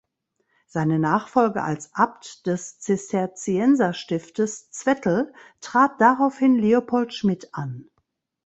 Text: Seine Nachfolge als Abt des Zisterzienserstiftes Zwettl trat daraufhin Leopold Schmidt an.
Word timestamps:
Seine 0.65 0.97
Nachfolge 0.97 1.61
als 1.61 1.93
Abt 1.93 2.47
des 2.47 2.79
Zisterzienserstiftes 2.79 4.71
Zwettl 4.71 5.31
trat 5.59 6.01
daraufhin 6.01 6.55
Leopold 6.57 7.13
Schmidt 7.13 7.53
an. 7.53 7.87